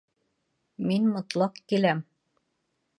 [0.91, 2.05] Мин мотлаҡ киләм